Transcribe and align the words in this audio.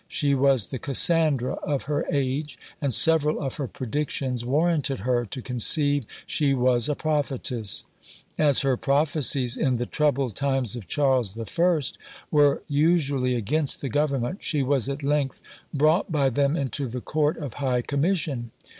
She 0.07 0.33
was 0.33 0.71
the 0.71 0.79
Cassandra 0.79 1.59
of 1.61 1.83
her 1.83 2.07
age; 2.11 2.57
and 2.81 2.91
several 2.91 3.39
of 3.39 3.57
her 3.57 3.67
predictions 3.67 4.43
warranted 4.43 5.01
her 5.01 5.27
to 5.27 5.41
conceive 5.43 6.07
she 6.25 6.55
was 6.55 6.89
a 6.89 6.95
prophetess. 6.95 7.83
As 8.35 8.61
her 8.61 8.75
prophecies 8.77 9.55
in 9.55 9.77
the 9.77 9.85
troubled 9.85 10.35
times 10.35 10.75
of 10.75 10.87
Charles 10.87 11.37
I. 11.37 11.81
were 12.31 12.63
usually 12.67 13.35
against 13.35 13.79
the 13.81 13.89
government, 13.89 14.39
she 14.41 14.63
was 14.63 14.89
at 14.89 15.03
length 15.03 15.39
brought 15.71 16.11
by 16.11 16.31
them 16.31 16.57
into 16.57 16.87
the 16.87 17.01
court 17.01 17.37
of 17.37 17.53
High 17.53 17.83
Commission. 17.83 18.49